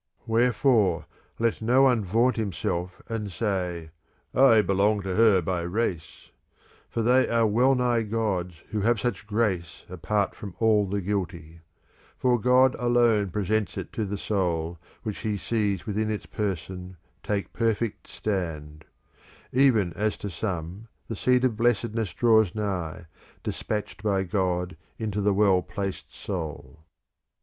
[0.25, 1.05] Wherefore
[1.37, 3.91] let no one vaunt himself and say:'
[4.33, 6.31] I belong to her by race';
[6.89, 11.61] for they are well nigh gods who have such grace, apart from all the guilty;
[12.17, 17.53] for God alone presents it to the soul which he sees within its person take
[17.53, 18.85] perfect stand;
[19.53, 23.05] even as to some the seed of blessedness draws nigh,
[23.43, 26.85] despatched by God into the well placed soul.